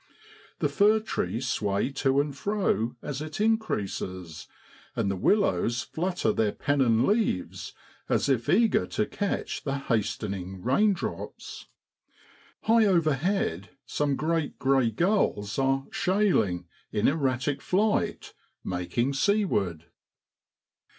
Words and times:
The 0.57 0.67
fir 0.67 0.99
trees 0.99 1.47
sway 1.47 1.91
to 1.91 2.19
and 2.19 2.35
fro 2.35 2.95
as 3.03 3.21
it 3.21 3.39
increases, 3.39 4.47
and 4.95 5.11
the 5.11 5.15
willows 5.15 5.83
flutter 5.83 6.33
their 6.33 6.53
pennon 6.53 7.05
leaves 7.05 7.73
as 8.09 8.27
if 8.27 8.49
eager 8.49 8.87
to 8.87 9.05
catch 9.05 9.61
the 9.63 9.77
hastening 9.77 10.63
raindrops. 10.63 11.67
High 12.63 12.85
over 12.87 13.13
head 13.13 13.69
some 13.85 14.15
great 14.15 14.57
grey 14.57 14.89
gulls 14.89 15.59
are' 15.59 15.85
shay 15.91 16.33
ling' 16.33 16.65
in 16.91 17.07
erratic 17.07 17.61
flight, 17.61 18.33
making 18.63 19.13
seaward. 19.13 19.85